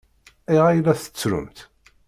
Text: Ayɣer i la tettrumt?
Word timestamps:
Ayɣer 0.49 0.73
i 0.75 0.81
la 0.85 0.95
tettrumt? 1.01 1.59